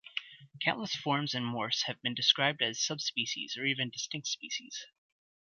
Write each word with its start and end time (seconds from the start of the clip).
Countless 0.63 0.95
forms 0.95 1.35
and 1.35 1.45
morphs 1.45 1.83
have 1.83 2.01
been 2.01 2.15
described 2.15 2.63
as 2.63 2.81
subspecies 2.81 3.55
or 3.55 3.65
even 3.67 3.91
distinct 3.91 4.25
species. 4.25 4.87